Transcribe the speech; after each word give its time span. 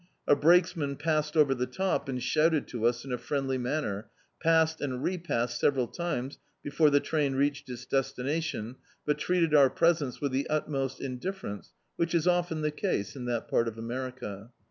A 0.27 0.35
brakesman 0.35 0.95
passed 0.95 1.37
over 1.37 1.53
the 1.53 1.67
top, 1.67 2.09
and 2.09 2.23
shouted 2.23 2.67
to 2.69 2.87
us 2.87 3.05
in 3.05 3.11
a 3.11 3.19
friendly 3.19 3.59
manner; 3.59 4.09
passed 4.41 4.81
and 4.81 5.03
re 5.03 5.15
passed 5.19 5.59
several 5.59 5.85
times 5.85 6.39
before 6.63 6.89
the 6.89 6.99
train 6.99 7.35
reached 7.35 7.69
its 7.69 7.85
destination, 7.85 8.77
but 9.05 9.19
treated 9.19 9.53
our 9.53 9.69
presence 9.69 10.19
with 10.19 10.31
the 10.31 10.49
utmost 10.49 10.99
indifference, 11.01 11.73
whidi 11.99 12.15
is 12.15 12.27
often 12.27 12.61
the 12.63 12.71
case 12.71 13.15
in 13.15 13.25
that 13.25 13.47
part 13.47 13.67
of 13.67 13.77
America. 13.77 14.49